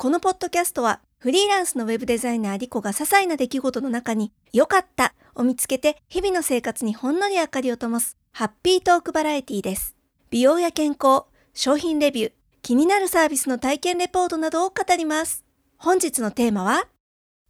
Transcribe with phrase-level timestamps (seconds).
[0.00, 9.96] このポッドキャストはフリーランスのウェブデザイナーリコが些細な出来事の中に良かったを見つけて日々の生活にほんのり明かりを灯すハッピートークバラエティです。
[10.30, 12.32] 美容や健康、商品レビュー、
[12.62, 15.44] 気になるサービスの体験レポートなどを語ります。
[15.78, 16.86] 本日のテーマは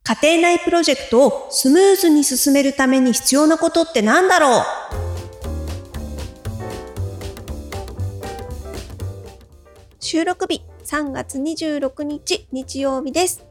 [0.04, 4.62] 家庭内プロジェクトをスムーズに進めるために必要なことって何だろう？
[10.00, 13.44] 収録日3月26日日曜日です。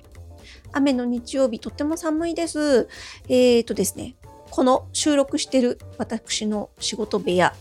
[0.71, 2.87] 雨の日曜日とっても寒いです。
[3.29, 4.15] えーとですね、
[4.50, 7.54] この収録してる私の仕事部屋、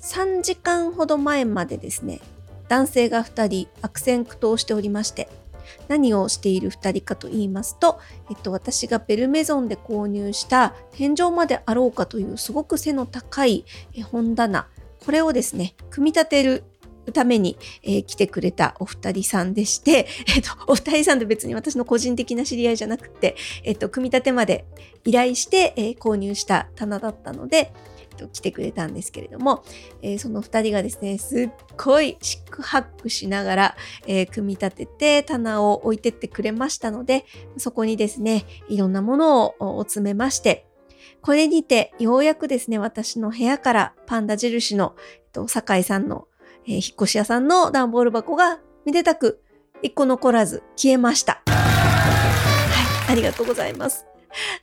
[0.00, 2.20] 3時間ほど前までですね、
[2.68, 5.28] 男性が2人悪戦苦闘しておりまして、
[5.88, 7.98] 何をしている2人かと言いますと、
[8.30, 13.64] えっと、私がベルメゾンで購入した天井まであろうかというすごく背の高い
[14.12, 14.68] 本棚、
[15.04, 16.62] これをですね、組み立てる
[17.12, 24.64] ために、えー、来てくれたお二人さんでして、 えっ、と、お二人さんって別に私の個人的な知り合いじゃなくて、えっ、と、組み立てまで
[25.04, 27.72] 依頼して、え、購入した棚だったので、
[28.14, 29.64] と来てくれたんですけれども、
[30.02, 37.24] え、その2人がですねすっごいシックハックしながら、え、組み立てて棚を置いてってくれましたので
[37.58, 40.66] そこにですねいろんなものを詰めまして
[41.20, 46.28] これにてようやくですね私の部屋からパンダ印の、えっと、酒井さんの
[46.66, 49.40] えー、引っ越し屋さんの段ボール箱がめでたく
[49.82, 51.42] 一個残らず消えました。
[51.46, 54.06] はい、ありがとうございます。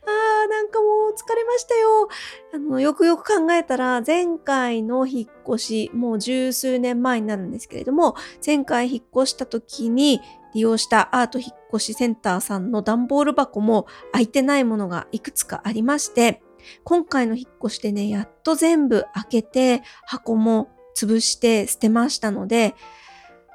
[0.06, 2.08] あー、なんかもう疲れましたよ。
[2.54, 10.20] あの、よくよく考えたら、前回の引っ越し、もう十数年前になるんですけれども、前回引っ越した時に
[10.54, 16.42] 利用したアート引っ越しセンターさんの段ボール箱も開いてないものがいくつかありまして、
[16.84, 22.74] 今回の引っ越しでね、やっと全部開けて、箱も潰して捨てましたので、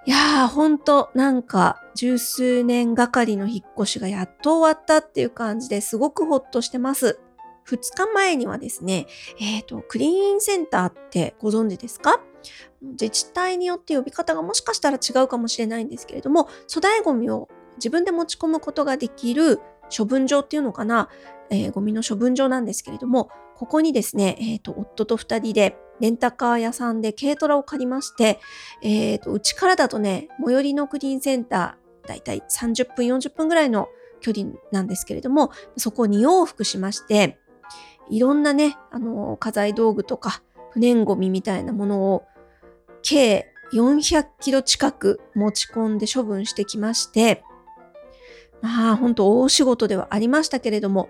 [0.06, 7.20] いやー、ほんとなんか十数年がかりの引っ越しがやっと終わったっていう感じですごくほっとしてます。
[7.68, 9.08] 2日前にはですね、
[9.40, 12.22] えっ、ー、と、クリーンセンターってご存知ですか？
[12.82, 19.60] 自治体によって呼び方がもしかしたら違うかもしれないんですけれども、粗大ゴミを自分で持ち込むことができる
[19.96, 21.10] 処分場っていうのかな、
[21.50, 28.40] えー、ゴミの処分場なんですけれども、ここにですね、えっ、ー、と、夫と2人でレンタカー屋さんで軽トラを借りまして、
[28.82, 33.90] えっ、ー、と、うちからだとね、最寄りのクリーンセンター、だいたい30分、40分ぐらいの
[34.22, 37.40] 距離なんですけれども、そこを2往復しまして、
[38.10, 40.42] いろんなね、あの、家財道具とか、
[40.72, 42.24] 不燃ゴミみたいなものを、
[43.02, 47.44] 計400キロ近く持ち込んで処分してきまして、
[48.62, 51.10] まあ、本当大仕事ではありましたけれども、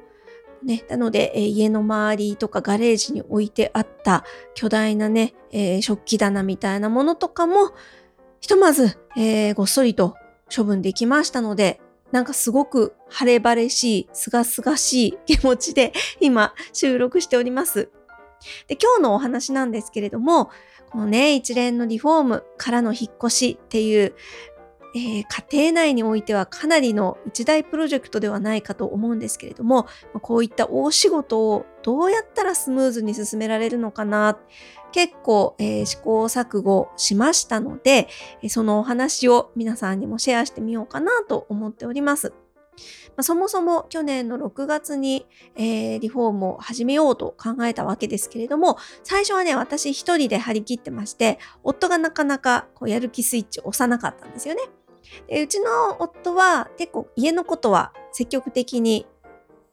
[0.63, 4.23] ね、なので、えー、家の周りとかガレージに置いてあった
[4.53, 7.71] 巨大なね、えー、食器棚みたいなものとかも、
[8.39, 10.15] ひとまず、えー、ごっそりと
[10.55, 11.79] 処分できましたので、
[12.11, 17.89] なんかすごく晴れ晴れしい、すがすがしい気持ちで今収録しております。
[18.67, 20.49] で、今日のお話なんですけれども、
[20.89, 24.13] このね、一連のリフォームからの引っ越しっていう、
[24.97, 29.85] えー、家庭内においてはかなりの一大プロジェクトではないかと思うんですけれども、
[30.23, 34.39] こういった大仕事をどうやったらスムーズに進められるのかな、
[34.91, 38.07] 結構、えー、試行錯誤しましたので、
[38.49, 42.33] そのお話を皆さんにもシェアしてみようかなと思っております。
[43.15, 54.61] ま、そもそも去年の6月に、えー、リフォームを始めようと考えたわけですけれども、最初はね、私一人で張り切ってまして、夫がなかなかこうやる気スイッチを押さなかったんですよね。
[55.27, 59.05] でうちの夫は結構家のことは積極的に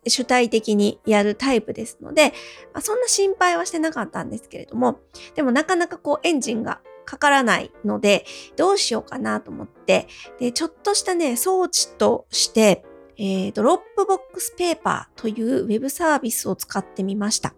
[0.07, 2.33] 主体的にやるタイプですので、
[2.73, 5.01] まあ、そんな心配はしてなかったんですけれども、
[5.35, 8.25] でもなかなかこうエンジンがかからないので、
[8.57, 10.09] どうしようかなと思って、
[10.39, 12.85] で、ちょっとしたね、装置として、
[13.17, 17.55] えー、 Dropbox Paper というウェブサービスを使ってみました。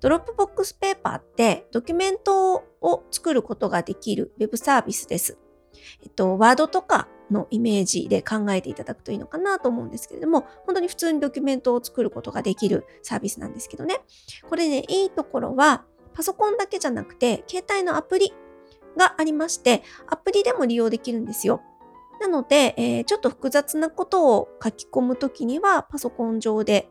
[0.00, 5.38] Dropbox Paper ってドキュメントを作ることができるウェブサービスです。
[6.02, 14.00] えっと、ワードとかのイメージで考えていただくといいのかなと思うんですけれども、本当に普通にドキュメントを作ることができるサービスなんですけどね。
[14.48, 15.84] これね、いいところは、
[16.14, 18.32] パソコンだけじゃなくて、携帯のアプリ
[18.96, 21.62] がありまして、アプリでも利用できるんですよ。
[22.20, 26.88] なので、えー、ちょっと複雑なことを書き込むときにはパソコン上で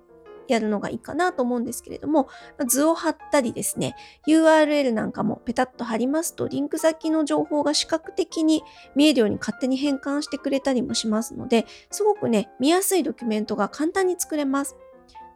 [0.47, 2.27] やるのがいいかなと思うんですけれども、
[2.67, 3.95] 図を貼ったりですね、
[4.27, 8.63] URL なんかもペタッと貼りますと、リンク先の情報が視覚的に
[8.95, 14.75] 見えるように勝手に変換してくれたりもしますので、すごくね、見やすいドキュメントが簡単に作れます。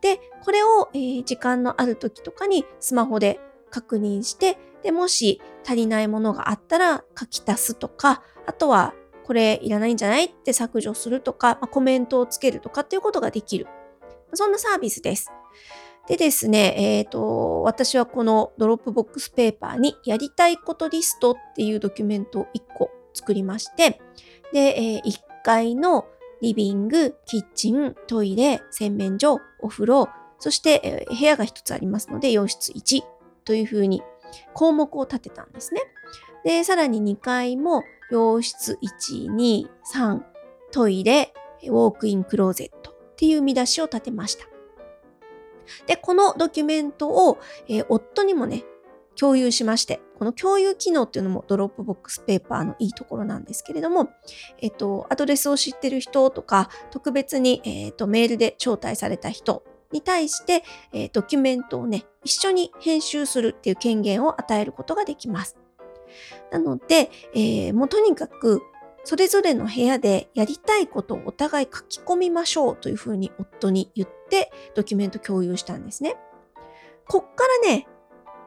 [0.02, 8.94] で、これを、えー、時間のある時とかにスマホで確認して、で、もし足りないものがあったら書き足すとか、あとは
[9.24, 13.68] これいらないんじゃないって削除するとか、まあ、コメントをつけるとかっていうことができる。
[14.34, 15.32] そんなサービスです。
[16.08, 24.02] でですね、えっ、ー、と、私はこの Dropbox Paper にやりたいことリストっていうドキュメントを1個作りまして、
[24.52, 26.06] で、えー、1階の
[26.42, 33.04] リビング、キッチン、トイレ、洗面所、お風呂、そして、えー、部屋が1つありますので、洋室1
[33.46, 34.02] というふうに
[34.54, 35.82] 項目を立てたんですね。
[36.44, 40.22] で、さらに2階も洋室1、2、3、
[40.72, 41.34] トイレ、
[41.64, 44.48] ウォークインクローゼットっていう見出しを立てました。
[45.86, 47.38] で、このドキュメントを、
[47.68, 48.64] えー、夫にもね、
[49.16, 54.10] 共有しまして、この共有機能っていうのもドロップボックスペーパーのいいところなんですけれども、
[54.58, 65.58] えっと、アドレスを知ってる人とか、特別に、えっと、メールで招待された人に対して、えドキュメントをね、一緒に編集するっていう権限を与えることができます。
[66.50, 68.64] なので、えー、もうとにかく
[69.04, 76.16] それぞれの部屋でやりたいことをお互い書き込みましょうというふうに夫に言ってドキュメント共有したんですね。
[77.08, 77.88] こっからね、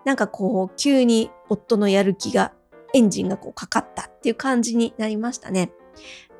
[0.05, 2.53] なんかこう急に夫のやる気が、
[2.95, 5.73] エンジンがこうかかったっていう感じになりましたね。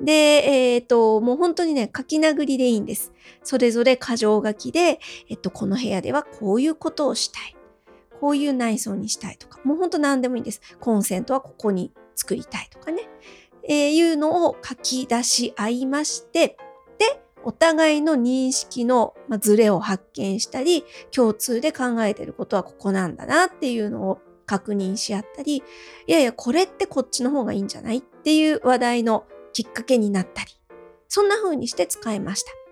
[0.01, 3.13] で、えっ、ー、と、もう本当にね、書き殴りでいいんです。
[3.43, 7.55] それぞれ箇条書きで、えっと、この部屋ではこういうことをしたい。
[8.19, 10.61] こういう内装にしたいとか、もうほんと何でもいいんです。
[10.79, 13.09] コンセントはここに作りたいとかね。
[13.67, 16.57] えー、いうのを書き出し合いまして、
[16.97, 30.51] で、お互いの認識のズレを発見したり、共通で考えてることはここなんだなっていうのを確認し合ったり、いやいや、これってこっちの方がいいんじゃないっていう話題のきっかけになったり、
[31.07, 32.64] そんな風にして使いました。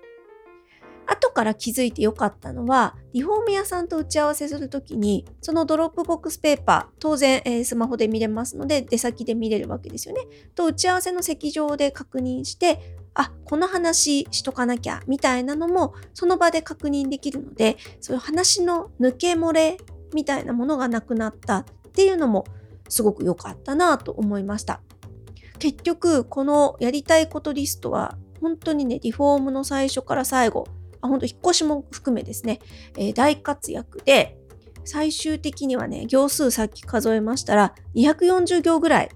[1.06, 10.22] 後から気づいてよかったのは、リフォーム屋さんと打ち合わせするときに、そのドロップボックスペーパー、当然、えー、スマホで見れますので、出先で見れるわけですよね。
[10.56, 19.78] と、打ち合わせの席上で確認して、あ、この話しとかなきゃ、みたいなのも、その場で確認できるので、そういう話の抜け漏れ
[20.14, 22.46] みたいなものがなくなったっていうのも、
[22.90, 24.82] すごく良かったなと思いました。
[25.60, 30.68] 結局、このやりたいことリストは、本当にね、リフォームの最初から最後、
[31.04, 32.60] あ本当引っ越しも含めですね、
[32.98, 34.38] えー、大活躍で、
[34.86, 39.10] 最終的にはね、行数さっき数えましたら、240行ぐらい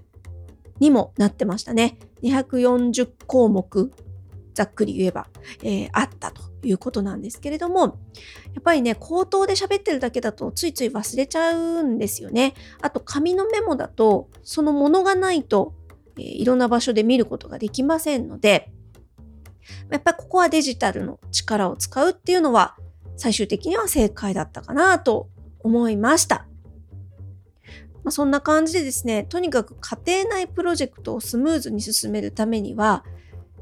[0.80, 1.98] にもなってましたね。
[2.22, 3.90] 240項目、
[4.52, 5.28] ざっくり言えば、
[5.62, 7.88] えー、あったということなんですけれども、や
[8.60, 12.52] っぱりね、口頭で喋ってるだけだとついつい忘れちゃうんですよね。
[12.82, 15.72] あと、紙のメモだと、そのものがないと、
[16.18, 18.70] えー、いろんな場所で見ることができませんので、
[19.90, 22.76] やっぱりここはデジタルの力を使うっていうのは
[23.16, 25.28] 最終的には正解だったかなと
[25.60, 26.46] 思いました。
[28.04, 33.04] まあ、そんな感じでですね、とにかく家庭内プロジェクトをスムーズに進めるためには、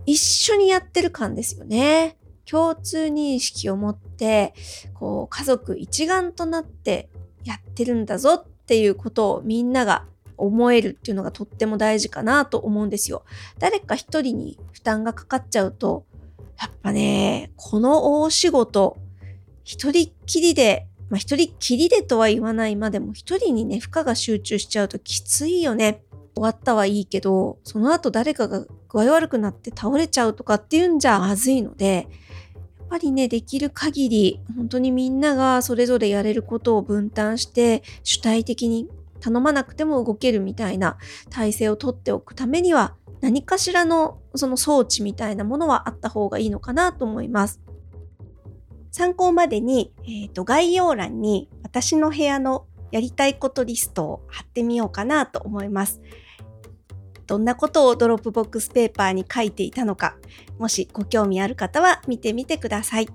[0.05, 2.17] 一緒にやってる感ですよね。
[2.49, 4.55] 共通認識を持って、
[4.95, 7.09] こう、家族一丸となって
[7.45, 10.05] やってるんだぞっていうことをみんなが
[10.37, 13.25] 思えるっていうのがとっても大事かなと思うんですよ。
[13.59, 16.05] 誰か一人に負担がかかっちゃうと、
[16.59, 18.97] やっぱね、この大仕事、
[19.65, 26.03] 一人っきりで、まあ一人っきりでとは言わないまでも一人にね、負荷が集中しちゃうときついよね。
[26.35, 32.09] 終わったはいいけど、その後誰かが具合悪くなって倒れちゃうとかっていうんじゃまずいので、
[32.79, 38.89] やっぱりね、できる限り、本当にみんながそれぞれやれることを分担して、主体的に
[39.27, 40.99] 頼まなくても動けるみたいな
[41.31, 47.61] 体制をとっておくためには何かしらのその装置みたいなものはあった方がいいのかなと思います。
[48.93, 56.01] 参考までに、えーと、概要欄に私の部屋のやりたいことリストを貼ってみようかなと思います。
[57.27, 60.17] どんなことをドロップボックスペーパーに書いていたのか、
[60.59, 63.09] もしご興味ある方は見てみてください。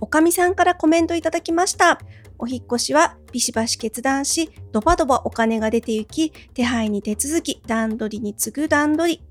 [0.00, 1.98] おかみさんからコメントいただきました。
[2.42, 9.22] お引越しはビシバシ決断し、ドバドバお金が出て行き、手配に手続き、段取りに次ぐ段取り。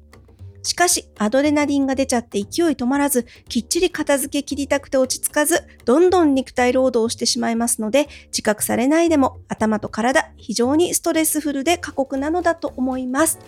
[0.63, 13.39] しかし、アドレナリンが出ちゃって勢い止まらず、きっちり片付け切りたくて落ち着かず、どんどん肉体労働をしてしまいますので、自覚されないでも頭と体、非常にストレスフルで過酷なのだと思います。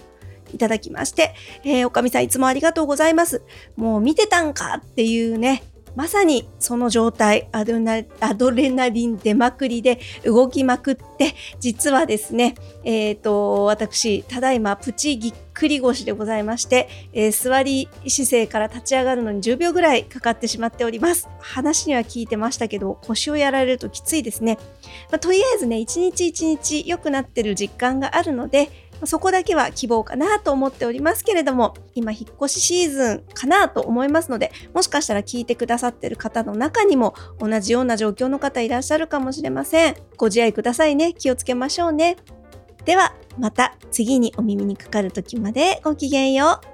[0.54, 3.44] いただきまして、えー、おかみさんいつもありがとうございます。
[3.78, 5.64] もう見てたんかっていうね、
[5.96, 21.30] まさにその状態アドレナリン出まくりで動きまくって実はですね、えーと、私ただいまプチぎっくり腰でございまして、えー、座り姿勢から立ち上がるのに10秒ぐらいかかってしまっております。
[21.40, 24.58] 話には聞いてましたけど腰をやられるときついですね、
[25.12, 28.70] まあ、とりあえずね一日一日良くなってる実感があるので
[29.06, 39.96] そこだけは希望かなと思っておりますけれども、今引っ越しシーズンかなと思いますので、もしかしたら聞いてくださってる方の中にも同じような状況の方いらっしゃるかもしれません。
[40.18, 41.14] ご自愛くださいね。
[41.14, 42.18] 気をつけましょうね。
[42.86, 46.73] では、また次にお耳にかかる時までごきげんよう。